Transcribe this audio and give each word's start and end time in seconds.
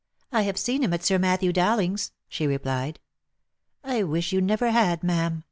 "I 0.31 0.41
have 0.41 0.57
seen 0.57 0.83
him 0.83 0.95
at 0.95 1.03
Sir 1.03 1.19
Matthew 1.19 1.53
Dowlingfs," 1.53 2.09
she 2.27 2.47
replied." 2.47 2.99
I 3.83 4.01
wish 4.01 4.33
you 4.33 4.41
never 4.41 4.71
had, 4.71 5.03
ma'am 5.03 5.39